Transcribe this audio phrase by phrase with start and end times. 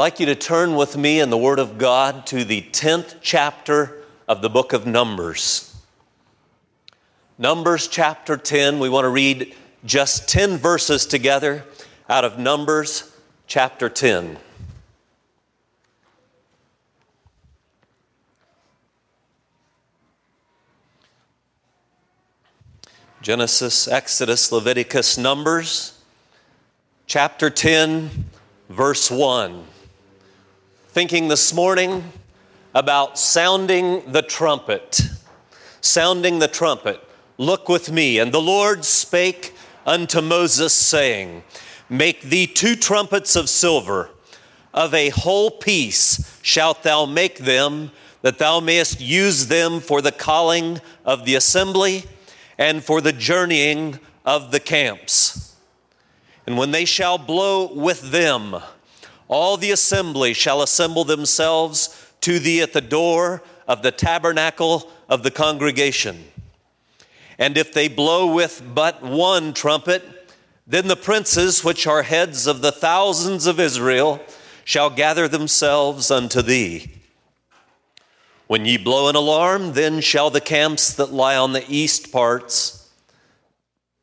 [0.00, 4.02] like you to turn with me in the Word of God to the 10th chapter
[4.26, 5.76] of the book of Numbers.
[7.36, 11.66] Numbers chapter 10, we want to read just 10 verses together
[12.08, 13.14] out of Numbers
[13.46, 14.38] chapter 10.
[23.20, 26.00] Genesis, Exodus, Leviticus, Numbers,
[27.06, 28.30] chapter 10,
[28.70, 29.66] verse 1.
[30.92, 32.02] Thinking this morning
[32.74, 35.00] about sounding the trumpet.
[35.80, 37.00] Sounding the trumpet.
[37.38, 38.18] Look with me.
[38.18, 39.54] And the Lord spake
[39.86, 41.44] unto Moses, saying,
[41.88, 44.10] Make thee two trumpets of silver.
[44.74, 50.10] Of a whole piece shalt thou make them, that thou mayest use them for the
[50.10, 52.02] calling of the assembly
[52.58, 55.54] and for the journeying of the camps.
[56.48, 58.56] And when they shall blow with them,
[59.30, 65.22] all the assembly shall assemble themselves to thee at the door of the tabernacle of
[65.22, 66.24] the congregation.
[67.38, 70.04] And if they blow with but one trumpet,
[70.66, 74.20] then the princes, which are heads of the thousands of Israel,
[74.64, 76.90] shall gather themselves unto thee.
[78.48, 82.90] When ye blow an alarm, then shall the camps that lie on the east parts,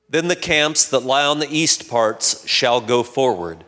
[0.10, 3.66] then the camps that lie on the east parts shall go forward.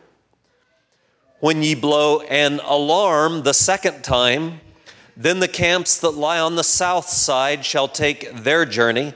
[1.40, 4.60] When ye blow an alarm the second time,
[5.16, 9.14] then the camps that lie on the south side shall take their journey,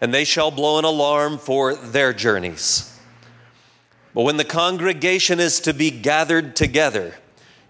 [0.00, 2.98] and they shall blow an alarm for their journeys.
[4.14, 7.16] But when the congregation is to be gathered together,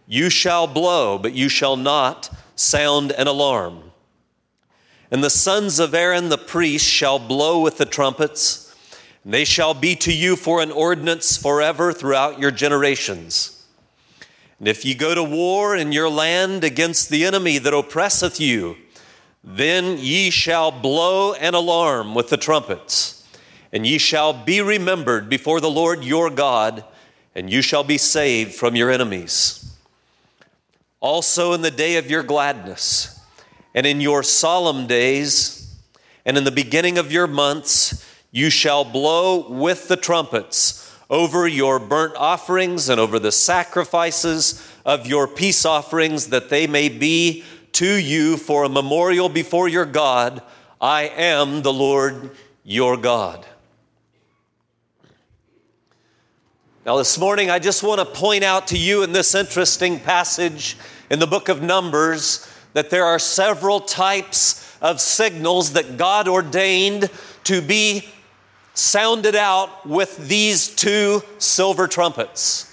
[0.06, 3.92] you shall blow, but you shall not sound an alarm.
[5.10, 8.63] And the sons of Aaron the priest shall blow with the trumpets,
[9.24, 13.64] and they shall be to you for an ordinance forever throughout your generations.
[14.58, 18.76] And if ye go to war in your land against the enemy that oppresseth you,
[19.42, 23.26] then ye shall blow an alarm with the trumpets,
[23.72, 26.84] and ye shall be remembered before the Lord your God,
[27.34, 29.76] and you shall be saved from your enemies.
[31.00, 33.20] Also, in the day of your gladness,
[33.74, 35.76] and in your solemn days,
[36.24, 38.02] and in the beginning of your months,
[38.34, 45.06] you shall blow with the trumpets over your burnt offerings and over the sacrifices of
[45.06, 50.42] your peace offerings, that they may be to you for a memorial before your God.
[50.80, 52.32] I am the Lord
[52.64, 53.46] your God.
[56.84, 60.76] Now, this morning, I just want to point out to you in this interesting passage
[61.08, 67.08] in the book of Numbers that there are several types of signals that God ordained
[67.44, 68.08] to be
[68.74, 72.70] sounded out with these two silver trumpets.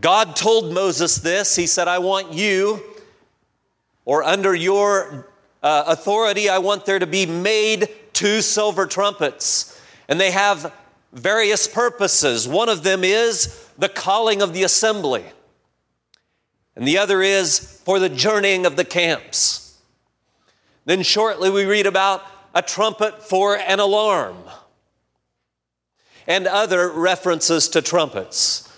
[0.00, 1.54] God told Moses this.
[1.54, 2.82] He said, I want you,
[4.04, 5.28] or under your
[5.62, 9.80] uh, authority, I want there to be made two silver trumpets.
[10.08, 10.72] And they have
[11.12, 12.48] various purposes.
[12.48, 15.24] One of them is the calling of the assembly
[16.76, 19.78] and the other is for the journeying of the camps.
[20.84, 22.22] Then shortly we read about
[22.54, 24.36] a trumpet for an alarm
[26.26, 28.70] and other references to trumpets.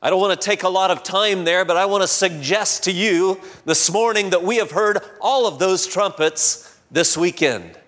[0.00, 2.84] I don't want to take a lot of time there, but I want to suggest
[2.84, 7.78] to you this morning that we have heard all of those trumpets this weekend.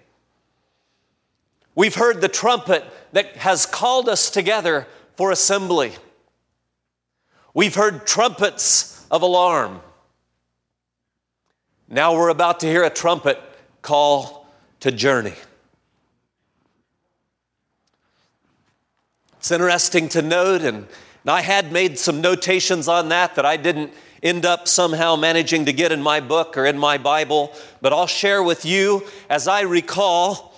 [1.75, 5.93] We've heard the trumpet that has called us together for assembly.
[7.53, 9.81] We've heard trumpets of alarm.
[11.89, 13.41] Now we're about to hear a trumpet
[13.83, 14.44] call
[14.85, 15.33] to journey.
[19.39, 20.87] It's interesting to note, and
[21.27, 25.73] I had made some notations on that that I didn't end up somehow managing to
[25.73, 29.63] get in my book or in my Bible, but I'll share with you as I
[29.63, 30.55] recall.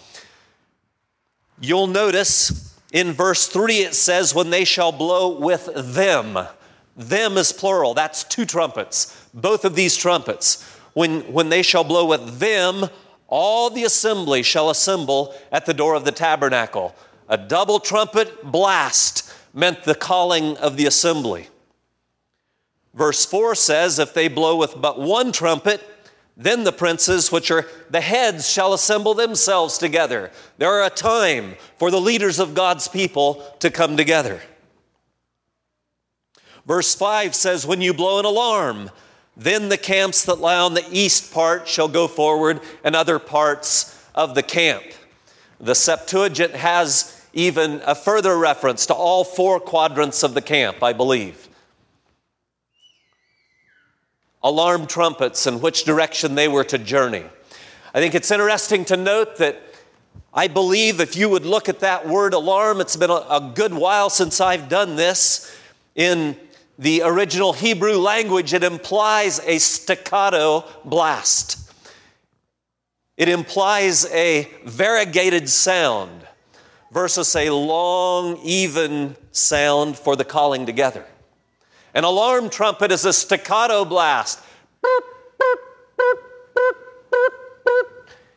[1.60, 6.36] You'll notice in verse 3 it says, When they shall blow with them.
[6.96, 7.94] Them is plural.
[7.94, 9.28] That's two trumpets.
[9.32, 10.68] Both of these trumpets.
[10.94, 12.90] When, when they shall blow with them,
[13.28, 16.94] all the assembly shall assemble at the door of the tabernacle.
[17.28, 21.48] A double trumpet blast meant the calling of the assembly.
[22.94, 25.82] Verse 4 says, If they blow with but one trumpet,
[26.36, 30.30] then the princes, which are the heads, shall assemble themselves together.
[30.58, 34.40] There are a time for the leaders of God's people to come together.
[36.66, 38.90] Verse 5 says, When you blow an alarm,
[39.36, 43.92] then the camps that lie on the east part shall go forward, and other parts
[44.14, 44.84] of the camp.
[45.60, 50.94] The Septuagint has even a further reference to all four quadrants of the camp, I
[50.94, 51.48] believe.
[54.42, 57.24] Alarm trumpets and which direction they were to journey.
[57.92, 59.60] I think it's interesting to note that
[60.32, 64.10] I believe if you would look at that word alarm, it's been a, good while
[64.10, 65.54] since I've done this.
[65.94, 66.36] In
[66.78, 71.70] the original Hebrew language, it implies a staccato blast.
[73.16, 76.26] It implies a variegated sound
[76.92, 81.04] versus a long, even sound for the calling together.
[81.94, 84.40] An alarm trumpet is a staccato blast.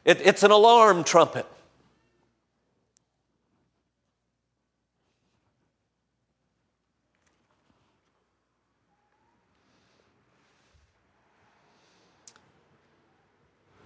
[0.06, 1.46] It, it's an alarm trumpet.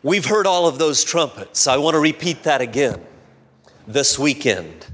[0.03, 1.65] We've heard all of those trumpets.
[1.65, 3.01] I want to repeat that again
[3.87, 4.85] this weekend.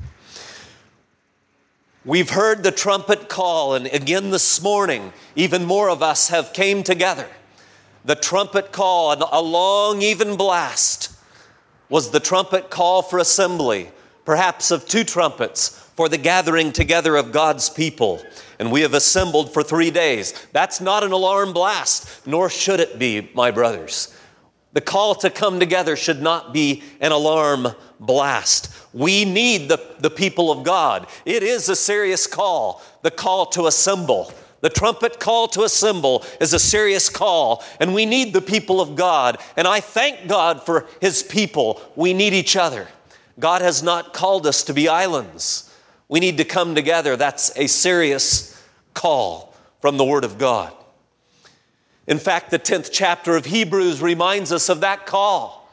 [2.06, 6.83] We've heard the trumpet call, and again this morning, even more of us have came
[6.83, 7.27] together.
[8.06, 11.11] The trumpet call, and a long, even blast,
[11.89, 13.89] was the trumpet call for assembly,
[14.25, 18.21] perhaps of two trumpets for the gathering together of God's people.
[18.59, 20.33] And we have assembled for three days.
[20.51, 24.15] That's not an alarm blast, nor should it be, my brothers.
[24.74, 27.69] The call to come together should not be an alarm
[28.00, 28.71] blast.
[28.94, 31.07] We need the, the people of God.
[31.25, 34.31] It is a serious call, the call to assemble.
[34.62, 38.95] The trumpet call to assemble is a serious call, and we need the people of
[38.95, 39.38] God.
[39.56, 41.81] And I thank God for His people.
[41.95, 42.88] We need each other.
[43.39, 45.74] God has not called us to be islands.
[46.10, 47.16] We need to come together.
[47.16, 48.62] That's a serious
[48.94, 50.74] call from the Word of God.
[52.09, 55.69] In fact, the 10th chapter of Hebrews reminds us of that call.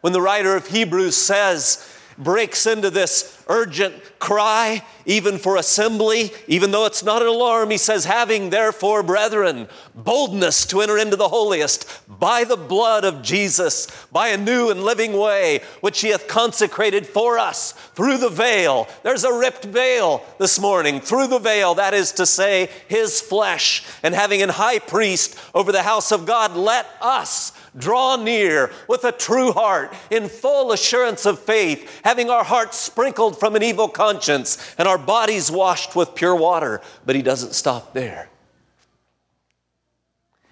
[0.00, 1.88] When the writer of Hebrews says,
[2.18, 7.70] breaks into this urgent cry, even for assembly, even though it's not an alarm.
[7.70, 11.86] He says, Having therefore, brethren, boldness to enter into the holiest
[12.18, 17.06] by the blood of Jesus, by a new and living way, which he hath consecrated
[17.06, 18.88] for us through the veil.
[19.02, 23.84] There's a ripped veil this morning, through the veil, that is to say, his flesh.
[24.02, 29.04] And having an high priest over the house of God, let us draw near with
[29.04, 33.88] a true heart in full assurance of faith, having our hearts sprinkled from an evil
[33.88, 36.80] conscience and our bodies washed with pure water.
[37.04, 38.28] But he doesn't stop there.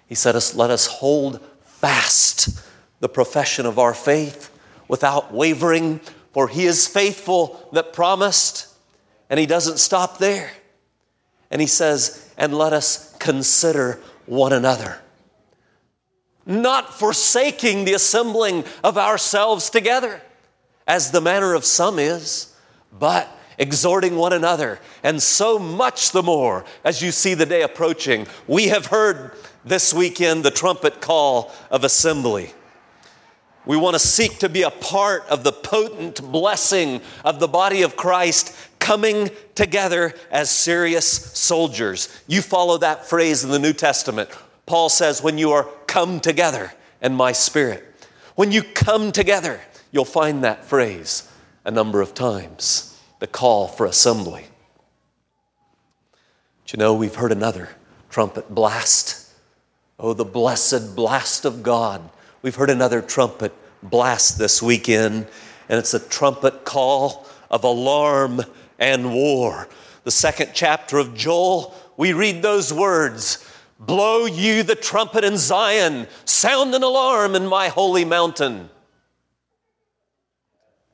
[0.06, 2.64] He said, us, Let us hold fast
[3.00, 4.50] the profession of our faith
[4.88, 6.00] without wavering,
[6.32, 8.68] for he is faithful that promised.
[9.30, 10.50] And he doesn't stop there.
[11.50, 15.00] And he says, And let us consider one another
[16.46, 20.20] not forsaking the assembling of ourselves together,
[20.86, 22.54] as the manner of some is,
[22.98, 28.26] but exhorting one another, and so much the more as you see the day approaching.
[28.46, 29.32] We have heard
[29.64, 32.52] this weekend the trumpet call of assembly.
[33.66, 37.80] We want to seek to be a part of the potent blessing of the body
[37.82, 42.20] of Christ coming together as serious soldiers.
[42.26, 44.28] You follow that phrase in the New Testament
[44.66, 45.64] Paul says, when you are
[45.94, 47.84] come together and my spirit.
[48.34, 49.60] When you come together,
[49.92, 51.30] you'll find that phrase
[51.64, 54.44] a number of times the call for assembly.
[56.64, 57.68] But you know, we've heard another
[58.10, 59.30] trumpet blast.
[60.00, 62.02] Oh, the blessed blast of God.
[62.42, 65.28] We've heard another trumpet blast this weekend,
[65.68, 68.40] and it's a trumpet call of alarm
[68.80, 69.68] and war.
[70.02, 73.48] The second chapter of Joel, we read those words
[73.86, 78.70] Blow you the trumpet in Zion, sound an alarm in my holy mountain.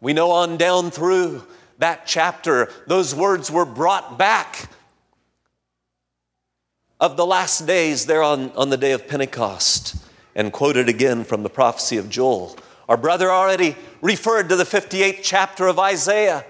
[0.01, 1.45] We know on down through
[1.79, 4.71] that chapter, those words were brought back
[7.01, 9.97] of the last days there on, on the day of Pentecost
[10.35, 12.57] and quoted again from the prophecy of Joel.
[12.89, 16.45] Our brother already referred to the 58th chapter of Isaiah,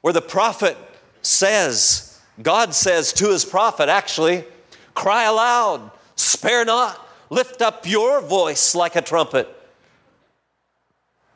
[0.00, 0.76] where the prophet
[1.22, 4.44] says, God says to his prophet, actually,
[4.94, 9.48] Cry aloud, spare not, lift up your voice like a trumpet,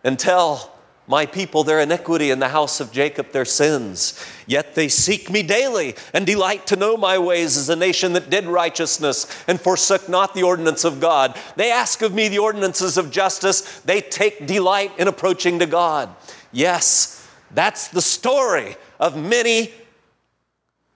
[0.04, 0.76] and tell
[1.08, 4.24] my people their iniquity and the house of Jacob their sins.
[4.46, 8.28] Yet they seek me daily and delight to know my ways as a nation that
[8.28, 11.38] did righteousness and forsook not the ordinance of God.
[11.54, 13.80] They ask of me the ordinances of justice.
[13.80, 16.14] They take delight in approaching to God.
[16.50, 19.72] Yes, that's the story of many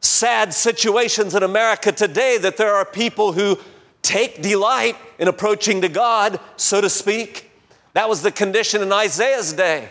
[0.00, 3.59] sad situations in America today that there are people who
[4.02, 7.50] take delight in approaching to God, so to speak.
[7.92, 9.88] That was the condition in Isaiah's day.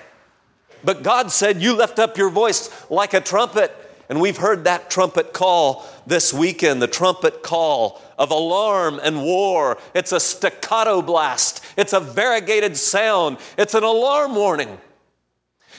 [0.84, 3.76] But God said, You lift up your voice like a trumpet.
[4.10, 9.78] And we've heard that trumpet call this weekend, the trumpet call of alarm and war.
[9.94, 14.80] It's a staccato blast, it's a variegated sound, it's an alarm warning.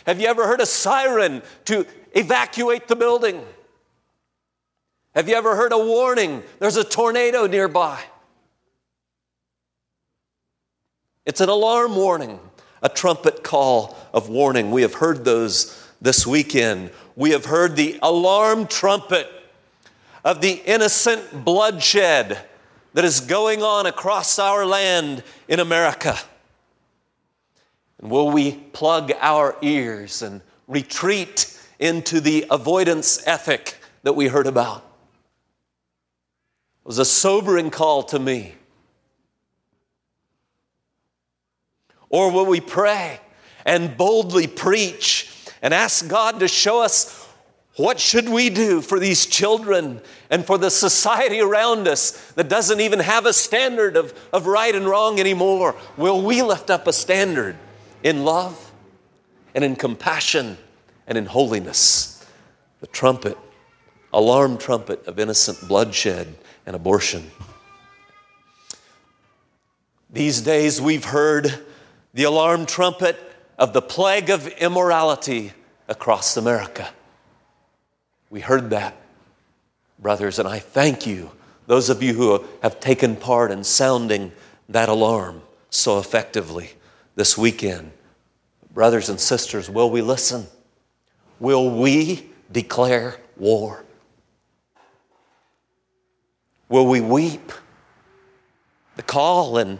[0.07, 3.45] Have you ever heard a siren to evacuate the building?
[5.15, 6.43] Have you ever heard a warning?
[6.61, 8.01] There's a tornado nearby.
[11.27, 12.39] It's an alarm warning,
[12.83, 14.71] a trumpet call of warning.
[14.71, 16.91] We have heard those this weekend.
[17.17, 19.29] We have heard the alarm trumpet
[20.25, 22.39] of the innocent bloodshed
[22.95, 26.17] that is going on across our land in America.
[28.01, 34.47] And will we plug our ears and retreat into the avoidance ethic that we heard
[34.47, 34.90] about?
[36.85, 38.55] It was a sobering call to me.
[42.09, 43.21] Or will we pray
[43.65, 45.33] and boldly preach
[45.63, 47.29] and ask God to show us
[47.77, 52.81] what should we do for these children and for the society around us that doesn't
[52.81, 55.77] even have a standard of, of right and wrong anymore?
[55.97, 57.57] Will we lift up a standard
[58.03, 58.73] in love
[59.55, 60.59] and in compassion
[61.07, 62.27] and in holiness?
[62.81, 63.39] The trumpet,
[64.13, 66.35] alarm trumpet of innocent bloodshed
[66.67, 67.31] and abortion.
[70.13, 71.55] These days we've heard
[72.15, 73.17] the alarm trumpet
[73.59, 75.53] of the plague of immorality
[75.89, 76.89] across America.
[78.31, 78.97] We heard that,
[79.99, 81.31] brothers, and I thank you,
[81.67, 84.33] those of you who have taken part in sounding
[84.69, 86.71] that alarm so effectively
[87.15, 87.93] this weekend.
[88.73, 90.47] Brothers and sisters, will we listen?
[91.39, 93.85] Will we declare war?
[96.71, 97.53] Will we weep?
[98.97, 99.79] The call in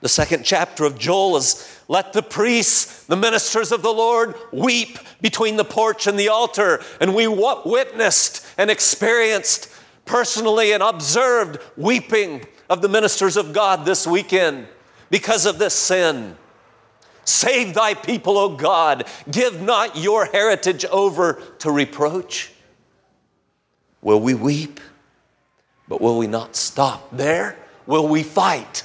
[0.00, 4.98] the second chapter of Joel is let the priests, the ministers of the Lord, weep
[5.20, 6.80] between the porch and the altar.
[7.00, 9.68] And we witnessed and experienced
[10.04, 14.68] personally and observed weeping of the ministers of God this weekend
[15.10, 16.36] because of this sin.
[17.24, 19.06] Save thy people, O God.
[19.30, 22.52] Give not your heritage over to reproach.
[24.00, 24.80] Will we weep?
[25.88, 27.56] But will we not stop there?
[27.86, 28.82] Will we fight?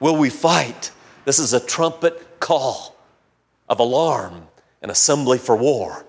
[0.00, 0.90] Will we fight?
[1.24, 2.94] This is a trumpet call
[3.68, 4.48] of alarm
[4.82, 6.04] and assembly for war.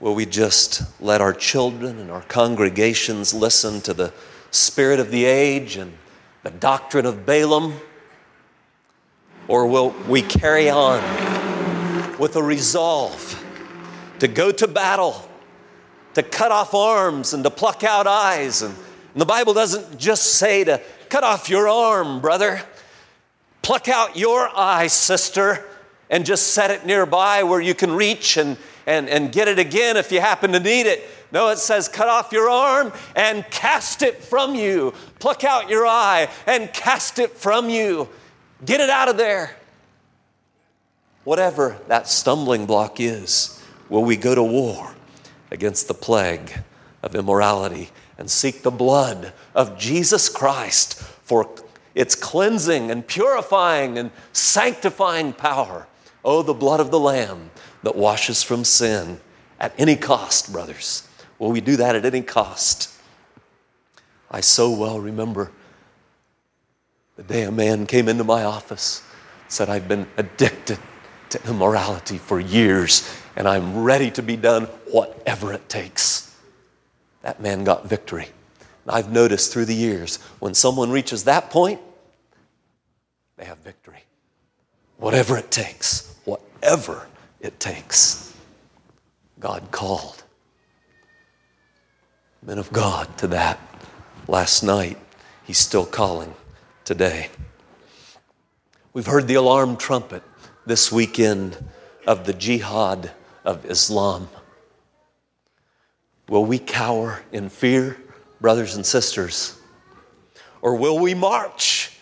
[0.00, 4.12] Will we just let our children and our congregations listen to the
[4.50, 5.92] spirit of the age and
[6.42, 7.74] the doctrine of Balaam?
[9.48, 11.00] Or will we carry on
[12.18, 13.41] with a resolve
[14.22, 15.28] to go to battle,
[16.14, 18.74] to cut off arms and to pluck out eyes and
[19.12, 22.62] and the Bible doesn't just say to cut off your arm, brother,
[23.60, 25.64] pluck out your eye, sister,
[26.08, 29.96] and just set it nearby where you can reach and, and, and get it again
[29.96, 31.02] if you happen to need it.
[31.30, 34.94] No, it says cut off your arm and cast it from you.
[35.18, 38.08] Pluck out your eye and cast it from you.
[38.64, 39.54] Get it out of there.
[41.24, 44.94] Whatever that stumbling block is, will we go to war
[45.50, 46.52] against the plague
[47.02, 51.48] of immorality and seek the blood of Jesus Christ for
[51.94, 55.86] its cleansing and purifying and sanctifying power.
[56.24, 57.50] Oh, the blood of the Lamb
[57.82, 59.20] that washes from sin
[59.58, 61.08] at any cost, brothers.
[61.38, 62.88] Will we do that at any cost?
[64.30, 65.50] I so well remember
[67.16, 69.02] the day a man came into my office,
[69.48, 70.78] said, I've been addicted
[71.30, 73.02] to immorality for years,
[73.36, 76.32] and I'm ready to be done whatever it takes
[77.22, 78.28] that man got victory.
[78.84, 81.80] And I've noticed through the years when someone reaches that point,
[83.36, 84.02] they have victory.
[84.98, 87.06] Whatever it takes, whatever
[87.40, 88.36] it takes.
[89.40, 90.22] God called
[92.44, 93.58] men of God to that
[94.28, 94.98] last night.
[95.44, 96.34] He's still calling
[96.84, 97.28] today.
[98.92, 100.22] We've heard the alarm trumpet
[100.66, 101.56] this weekend
[102.06, 103.12] of the jihad
[103.44, 104.28] of Islam.
[106.28, 107.96] Will we cower in fear,
[108.40, 109.58] brothers and sisters?
[110.60, 111.96] Or will we march?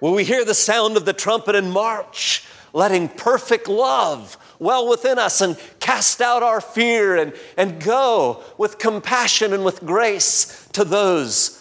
[0.00, 5.18] Will we hear the sound of the trumpet and march, letting perfect love well within
[5.18, 10.84] us and cast out our fear and, and go with compassion and with grace to
[10.84, 11.60] those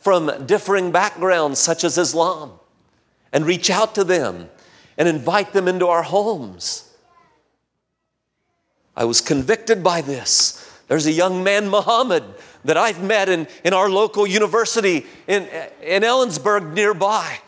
[0.00, 2.52] from differing backgrounds, such as Islam,
[3.32, 4.50] and reach out to them
[4.96, 6.90] and invite them into our homes?
[8.96, 12.22] I was convicted by this There's a young man, Muhammad,
[12.64, 15.48] that I've met in, in our local university in,
[15.82, 17.38] in Ellensburg nearby.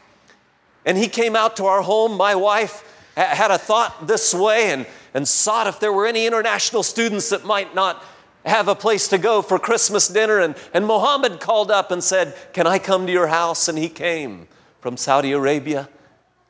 [0.85, 2.17] And he came out to our home.
[2.17, 2.83] My wife
[3.17, 7.45] had a thought this way and, and sought if there were any international students that
[7.45, 8.05] might not
[8.45, 10.39] have a place to go for Christmas dinner.
[10.39, 13.69] And, and Muhammad called up and said, Can I come to your house?
[13.69, 14.49] And he came
[14.81, 15.89] from Saudi Arabia.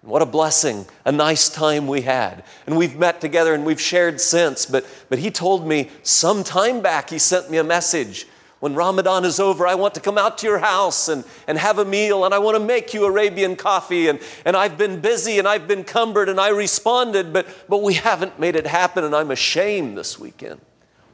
[0.06, 2.44] What a blessing, a nice time we had.
[2.66, 4.64] And we've met together and we've shared since.
[4.64, 8.28] But, but he told me some time back, he sent me a message.
[8.60, 11.80] When Ramadan is over, I want to come out to your house and, and have
[11.80, 14.06] a meal, and I want to make you Arabian coffee.
[14.06, 17.94] And, and I've been busy and I've been cumbered, and I responded, but, but we
[17.94, 20.60] haven't made it happen, and I'm ashamed this weekend.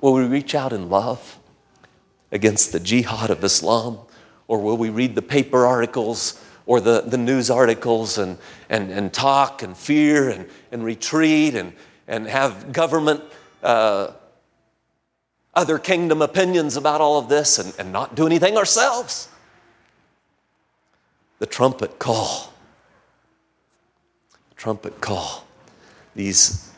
[0.02, 1.38] Will we reach out in love
[2.30, 3.98] against the jihad of Islam?
[4.48, 8.38] Or will we read the paper articles or the, the news articles and,
[8.68, 11.72] and, and talk and fear and, and retreat and,
[12.06, 13.22] and have government,
[13.62, 14.12] uh,
[15.54, 19.28] other kingdom opinions about all of this and, and not do anything ourselves.
[21.38, 22.52] The trumpet call.
[24.56, 25.46] Trumpet call.
[26.14, 26.70] These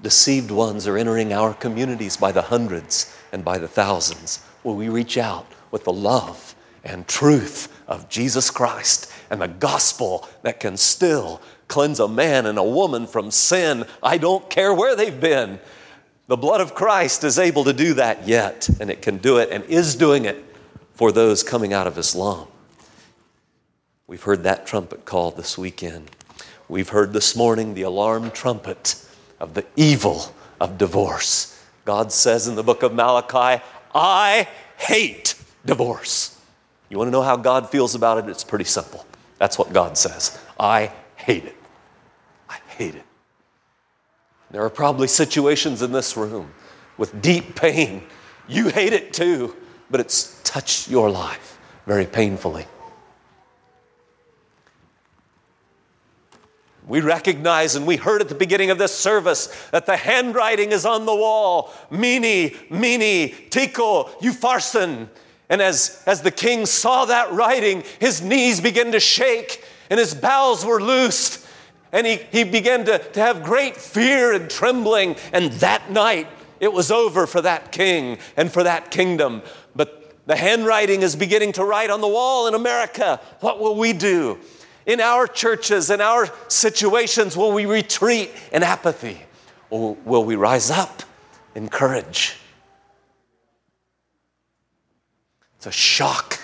[0.00, 4.44] deceived ones are entering our communities by the hundreds and by the thousands.
[4.64, 10.26] Will we reach out with the love and truth of Jesus Christ and the gospel
[10.40, 13.84] that can still cleanse a man and a woman from sin.
[14.02, 15.60] I don't care where they've been.
[16.26, 19.50] The blood of Christ is able to do that yet, and it can do it
[19.50, 20.42] and is doing it
[20.94, 22.48] for those coming out of Islam.
[24.06, 26.10] We've heard that trumpet call this weekend.
[26.70, 29.04] We've heard this morning the alarm trumpet
[29.38, 31.62] of the evil of divorce.
[31.84, 33.62] God says in the book of Malachi,
[33.94, 35.34] I hate
[35.66, 36.31] divorce.
[36.92, 38.28] You want to know how God feels about it?
[38.28, 39.06] It's pretty simple.
[39.38, 40.38] That's what God says.
[40.60, 41.56] I hate it.
[42.50, 43.04] I hate it.
[44.50, 46.52] There are probably situations in this room
[46.98, 48.02] with deep pain.
[48.46, 49.56] You hate it too,
[49.90, 52.66] but it's touched your life very painfully.
[56.86, 60.84] We recognize and we heard at the beginning of this service that the handwriting is
[60.84, 61.72] on the wall.
[61.90, 65.08] Mene, mene, tekel, upharsin.
[65.52, 70.14] And as, as the king saw that writing, his knees began to shake and his
[70.14, 71.46] bowels were loosed.
[71.92, 75.14] And he, he began to, to have great fear and trembling.
[75.30, 76.26] And that night,
[76.58, 79.42] it was over for that king and for that kingdom.
[79.76, 83.20] But the handwriting is beginning to write on the wall in America.
[83.40, 84.38] What will we do?
[84.86, 89.20] In our churches, in our situations, will we retreat in apathy?
[89.68, 91.02] Or will we rise up
[91.54, 92.38] in courage?
[95.62, 96.40] It's a shock,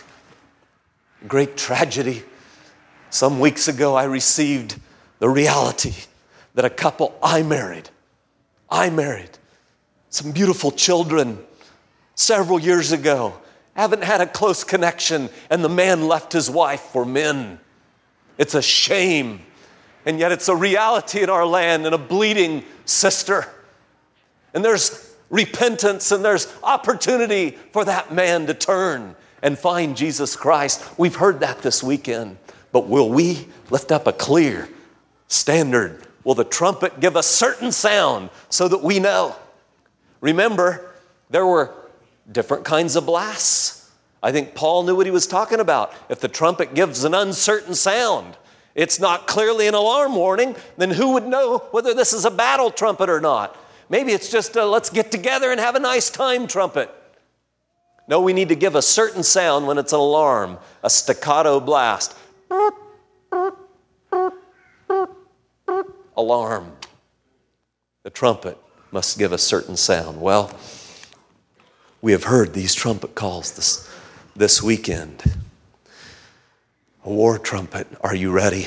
[1.27, 2.23] great tragedy.
[3.11, 4.79] Some weeks ago, I received
[5.19, 5.93] the reality
[6.55, 7.91] that a couple I married,
[8.71, 9.31] I married
[10.09, 11.45] some beautiful children
[12.15, 13.37] several years ago,
[13.75, 17.59] haven't had a close connection, and the man left his wife for men.
[18.39, 19.41] It's a shame.
[20.07, 23.49] And yet, it's a reality in our land and a bleeding sister.
[24.55, 30.99] And there's repentance and there's opportunity for that man to turn and find Jesus Christ.
[30.99, 32.39] We've heard that this weekend.
[32.73, 34.69] But will we lift up a clear
[35.29, 36.03] standard?
[36.25, 39.35] Will the trumpet give a certain sound so that we know?
[40.21, 40.91] Remember,
[41.31, 41.73] there were
[42.31, 43.91] different kinds of blasts.
[44.23, 45.93] I think Paul knew what he was talking about.
[46.09, 48.37] If the trumpet gives an uncertain sound,
[48.75, 52.71] it's not clearly an alarm warning, then who would know whether this is a battle
[52.71, 53.57] trumpet or not?
[53.91, 56.91] Maybe it's just a let's get together and have a nice time trumpet.
[58.07, 62.15] No, we need to give a certain sound when it's an alarm, a staccato blast.
[66.17, 66.73] Alarm.
[68.03, 68.59] The trumpet
[68.91, 70.21] must give a certain sound.
[70.21, 70.51] Well,
[72.01, 73.89] we have heard these trumpet calls this,
[74.35, 75.23] this weekend.
[77.05, 78.67] A war trumpet, are you ready?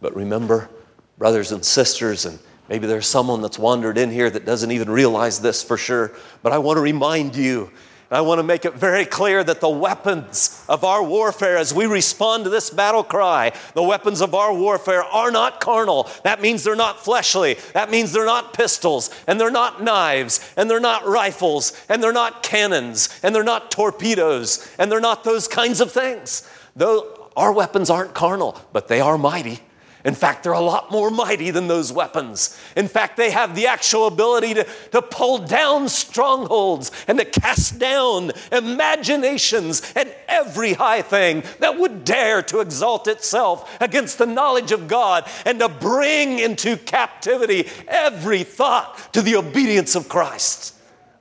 [0.00, 0.70] But remember,
[1.18, 5.40] brothers and sisters, and Maybe there's someone that's wandered in here that doesn't even realize
[5.40, 7.70] this for sure, but I want to remind you.
[8.10, 11.86] I want to make it very clear that the weapons of our warfare, as we
[11.86, 16.08] respond to this battle cry, the weapons of our warfare are not carnal.
[16.22, 17.56] That means they're not fleshly.
[17.72, 22.12] That means they're not pistols, and they're not knives, and they're not rifles, and they're
[22.12, 26.48] not cannons, and they're not torpedoes, and they're not those kinds of things.
[26.76, 29.60] Though our weapons aren't carnal, but they are mighty
[30.04, 32.58] in fact, they're a lot more mighty than those weapons.
[32.76, 37.78] In fact, they have the actual ability to, to pull down strongholds and to cast
[37.78, 44.72] down imaginations and every high thing that would dare to exalt itself against the knowledge
[44.72, 50.74] of God and to bring into captivity every thought to the obedience of Christ.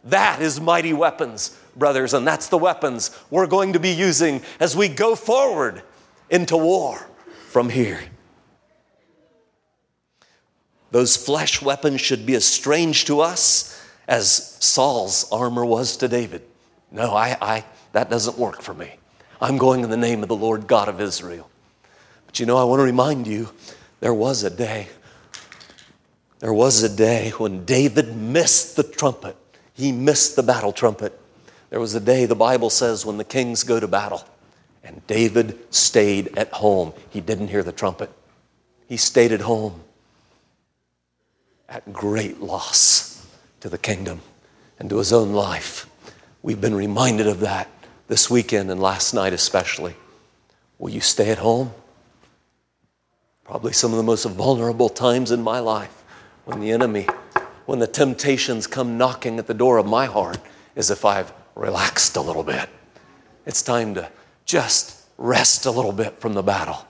[0.04, 4.76] That is mighty weapons, brothers, and that's the weapons we're going to be using as
[4.76, 5.84] we go forward
[6.30, 7.08] into war
[7.48, 8.02] from here.
[10.94, 16.44] Those flesh weapons should be as strange to us as Saul's armor was to David.
[16.92, 18.92] No, I, I, that doesn't work for me.
[19.42, 21.50] I'm going in the name of the Lord God of Israel.
[22.28, 23.50] But you know, I want to remind you
[24.02, 24.88] there was a day,
[26.38, 29.36] there was a day when David missed the trumpet.
[29.74, 31.20] He missed the battle trumpet.
[31.72, 34.24] There was a day, the Bible says, when the kings go to battle.
[34.84, 36.94] And David stayed at home.
[37.10, 38.12] He didn't hear the trumpet.
[38.88, 39.82] He stayed at home
[41.74, 43.26] at great loss
[43.60, 44.22] to the kingdom
[44.78, 45.90] and to his own life.
[46.44, 47.68] We've been reminded of that
[48.08, 49.96] this weekend and last night, especially.
[50.78, 51.74] Will you stay at home?
[53.44, 56.04] Probably some of the most vulnerable times in my life
[56.46, 57.08] when the enemy,
[57.66, 60.38] when the temptations come knocking at the door of my heart,
[60.76, 62.70] is if I've relaxed a little bit.
[63.48, 64.10] It's time to
[64.46, 66.86] just rest a little bit from the battle.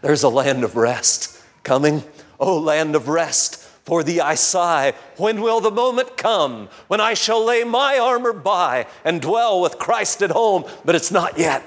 [0.00, 2.04] There's a land of rest coming.
[2.38, 4.92] Oh, land of rest for thee I sigh.
[5.16, 9.78] When will the moment come when I shall lay my armor by and dwell with
[9.78, 10.64] Christ at home?
[10.84, 11.62] But it's not yet.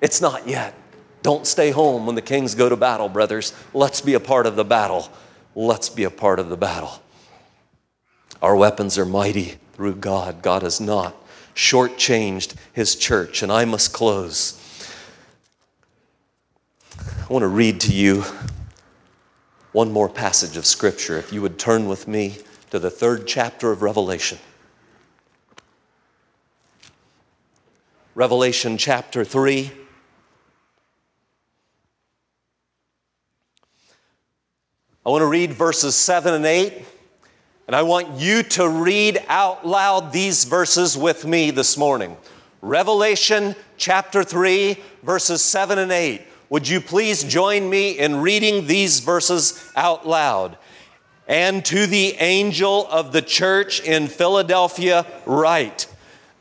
[0.00, 0.76] It's not yet.
[1.22, 3.52] Don't stay home when the kings go to battle, brothers.
[3.74, 5.08] Let's be a part of the battle.
[5.56, 7.02] Let's be a part of the battle.
[8.40, 10.42] Our weapons are mighty through God.
[10.42, 11.16] God has not
[11.56, 13.42] shortchanged his church.
[13.42, 14.56] And I must close.
[16.96, 18.24] I want to read to you
[19.72, 21.16] one more passage of Scripture.
[21.16, 22.38] If you would turn with me
[22.70, 24.38] to the third chapter of Revelation.
[28.14, 29.70] Revelation chapter 3.
[35.06, 36.84] I want to read verses 7 and 8,
[37.66, 42.16] and I want you to read out loud these verses with me this morning.
[42.60, 46.20] Revelation chapter 3, verses 7 and 8.
[46.50, 50.58] Would you please join me in reading these verses out loud?
[51.28, 55.86] And to the angel of the church in Philadelphia, write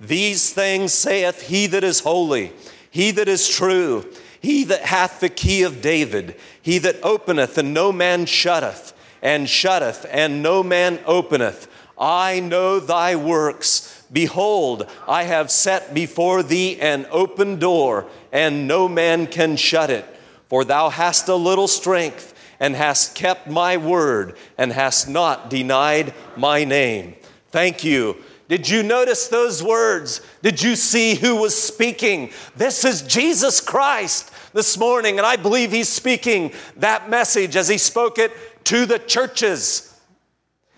[0.01, 2.53] These things saith he that is holy,
[2.89, 4.03] he that is true,
[4.41, 9.47] he that hath the key of David, he that openeth and no man shutteth, and
[9.47, 11.67] shutteth and no man openeth.
[11.99, 18.87] I know thy works Behold, I have set before thee an open door, and no
[18.87, 20.05] man can shut it.
[20.47, 26.13] For thou hast a little strength, and hast kept my word, and hast not denied
[26.35, 27.15] my name.
[27.51, 28.17] Thank you.
[28.47, 30.21] Did you notice those words?
[30.41, 32.31] Did you see who was speaking?
[32.55, 37.77] This is Jesus Christ this morning, and I believe he's speaking that message as he
[37.77, 38.31] spoke it
[38.65, 39.95] to the churches.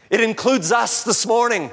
[0.09, 1.71] It includes us this morning.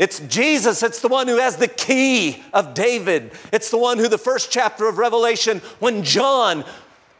[0.00, 0.82] It's Jesus.
[0.82, 3.32] It's the one who has the key of David.
[3.52, 6.64] It's the one who, the first chapter of Revelation, when John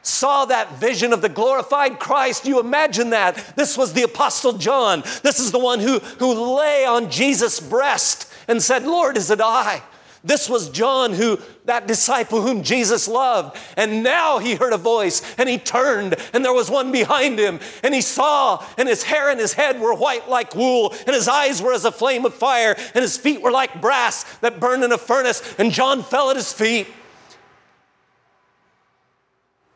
[0.03, 3.53] saw that vision of the glorified Christ, you imagine that.
[3.55, 5.03] This was the Apostle John.
[5.23, 9.43] This is the one who, who lay on Jesus' breast and said, Lord, is it
[9.43, 9.83] I?
[10.23, 13.57] This was John, who, that disciple whom Jesus loved.
[13.77, 17.59] And now he heard a voice and he turned and there was one behind him.
[17.83, 21.27] And he saw, and his hair and his head were white like wool, and his
[21.27, 24.85] eyes were as a flame of fire, and his feet were like brass that burned
[24.85, 25.55] in a furnace.
[25.59, 26.87] And John fell at his feet.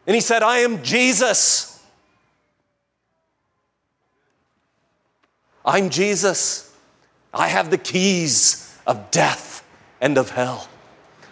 [0.06, 1.82] And he said, I am Jesus.
[5.64, 6.76] I'm Jesus.
[7.32, 9.53] I have the keys of death
[10.04, 10.68] and of hell.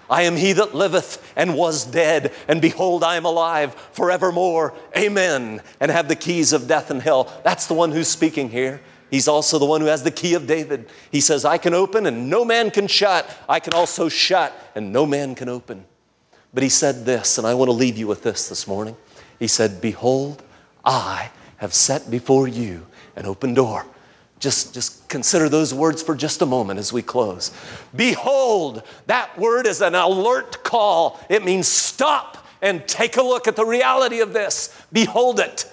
[0.09, 4.73] I am he that liveth and was dead, and behold, I am alive forevermore.
[4.97, 5.61] Amen.
[5.79, 7.31] And have the keys of death and hell.
[7.45, 8.81] That's the one who's speaking here.
[9.11, 10.89] He's also the one who has the key of David.
[11.11, 13.29] He says, I can open and no man can shut.
[13.47, 15.85] I can also shut and no man can open.
[16.55, 18.97] But he said this, and I want to leave you with this this morning.
[19.39, 20.43] He said, Behold,
[20.83, 23.85] I have set before you an open door
[24.43, 27.53] just, just consider those words for just a moment as we close.
[27.95, 31.21] Behold, that word is an alert call.
[31.29, 34.77] It means stop and take a look at the reality of this.
[34.93, 35.71] Behold it.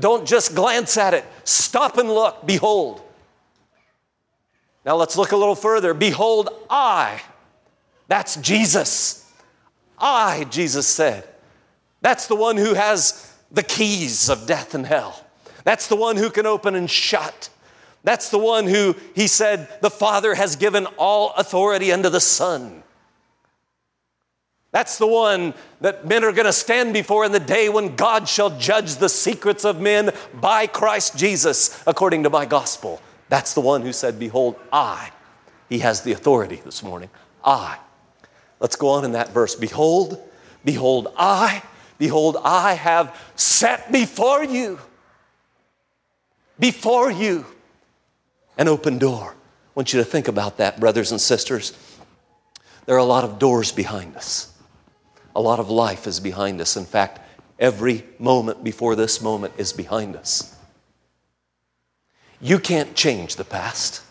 [0.00, 1.24] Don't just glance at it.
[1.44, 2.44] Stop and look.
[2.44, 3.02] Behold.
[4.84, 5.94] Now let's look a little further.
[5.94, 7.22] Behold, I.
[8.08, 9.32] That's Jesus.
[9.96, 11.28] I, Jesus said.
[12.00, 15.24] That's the one who has the keys of death and hell.
[15.62, 17.48] That's the one who can open and shut.
[18.04, 22.82] That's the one who he said, the Father has given all authority unto the Son.
[24.72, 28.26] That's the one that men are going to stand before in the day when God
[28.26, 30.10] shall judge the secrets of men
[30.40, 33.00] by Christ Jesus, according to my gospel.
[33.28, 35.10] That's the one who said, Behold, I
[35.68, 37.10] He has the authority this morning.
[37.44, 37.78] I.
[38.60, 39.54] Let's go on in that verse.
[39.54, 40.18] Behold,
[40.64, 41.62] behold, I,
[41.98, 44.78] behold, I have set before you,
[46.58, 47.44] before you,
[48.56, 49.34] an open door.
[49.34, 51.72] I want you to think about that, brothers and sisters.
[52.86, 54.52] There are a lot of doors behind us.
[55.34, 56.76] A lot of life is behind us.
[56.76, 57.20] In fact,
[57.58, 60.54] every moment before this moment is behind us.
[62.40, 64.02] You can't change the past.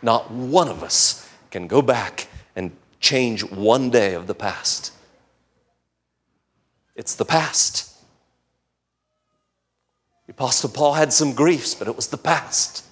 [0.00, 4.92] Not one of us can go back and change one day of the past.
[6.94, 7.92] It's the past.
[10.26, 12.84] The Apostle Paul had some griefs, but it was the past.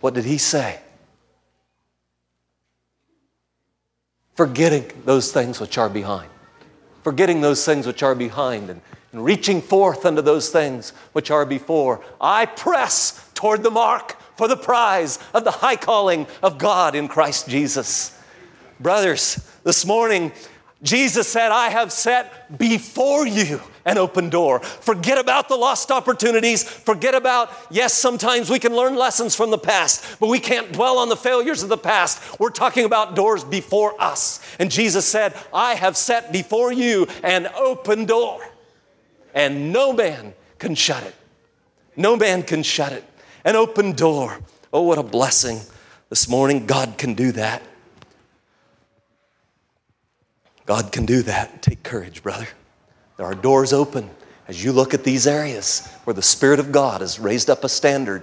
[0.00, 0.78] What did he say?
[4.34, 6.30] Forgetting those things which are behind.
[7.02, 8.80] Forgetting those things which are behind and,
[9.12, 12.04] and reaching forth unto those things which are before.
[12.20, 17.08] I press toward the mark for the prize of the high calling of God in
[17.08, 18.16] Christ Jesus.
[18.78, 20.30] Brothers, this morning,
[20.82, 24.60] Jesus said, I have set before you an open door.
[24.60, 26.62] Forget about the lost opportunities.
[26.62, 30.98] Forget about, yes, sometimes we can learn lessons from the past, but we can't dwell
[30.98, 32.38] on the failures of the past.
[32.38, 34.40] We're talking about doors before us.
[34.60, 38.40] And Jesus said, I have set before you an open door,
[39.34, 41.14] and no man can shut it.
[41.96, 43.04] No man can shut it.
[43.44, 44.38] An open door.
[44.72, 45.60] Oh, what a blessing
[46.08, 46.66] this morning.
[46.66, 47.62] God can do that.
[50.68, 51.62] God can do that.
[51.62, 52.46] Take courage, brother.
[53.16, 54.10] There are doors open
[54.48, 57.70] as you look at these areas where the Spirit of God has raised up a
[57.70, 58.22] standard.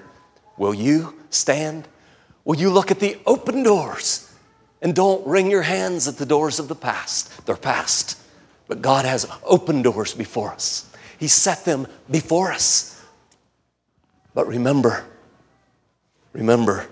[0.55, 1.87] Will you stand?
[2.43, 4.31] Will you look at the open doors
[4.83, 7.47] and don't wring your hands at the doors of the past?
[7.47, 8.19] They're past.
[8.67, 13.03] But God has open doors before us, He set them before us.
[14.35, 15.03] But remember,
[16.31, 16.87] remember,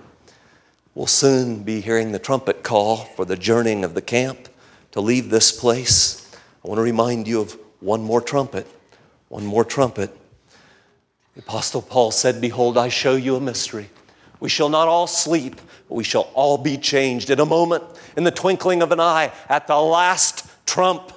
[0.96, 4.50] we'll soon be hearing the trumpet call for the journeying of the camp
[4.94, 6.32] to leave this place,
[6.64, 8.66] I want to remind you of one more trumpet.
[9.28, 10.16] One more trumpet.
[11.36, 13.90] The Apostle Paul said, Behold, I show you a mystery.
[14.40, 15.56] We shall not all sleep,
[15.90, 17.84] but we shall all be changed in a moment,
[18.16, 21.12] in the twinkling of an eye, at the last trump.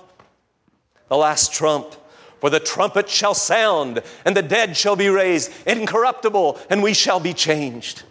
[1.09, 1.95] The last trump.
[2.41, 7.21] For the trumpet shall sound, and the dead shall be raised incorruptible, and we shall
[7.21, 8.05] be changed.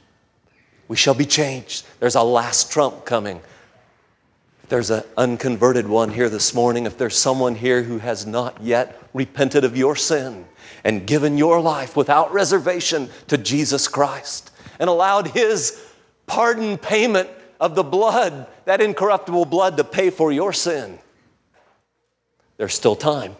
[0.88, 1.86] We shall be changed.
[1.99, 3.41] There's a last trump coming.
[4.65, 8.63] If there's an unconverted one here this morning, if there's someone here who has not
[8.63, 10.43] yet repented of your sin
[10.84, 14.49] and given your life without reservation to Jesus Christ
[14.80, 15.80] and allowed His
[16.25, 20.97] pardon payment of the blood, that incorruptible blood, to pay for your sin,
[22.58, 23.36] there's still time.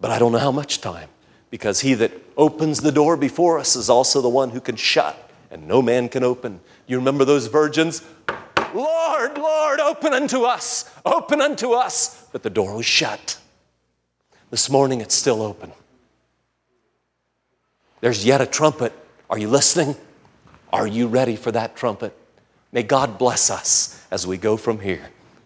[0.00, 1.08] But I don't know how much time
[1.50, 5.30] because He that opens the door before us is also the one who can shut
[5.52, 6.58] and no man can open.
[6.88, 8.02] You remember those virgins?
[8.74, 12.26] Lord, Lord, open unto us, open unto us.
[12.32, 13.38] But the door was shut.
[14.50, 15.72] This morning it's still open.
[18.00, 18.92] There's yet a trumpet.
[19.28, 19.94] Are you listening?
[20.72, 22.16] Are you ready for that trumpet?
[22.72, 25.10] May God bless us as we go from here.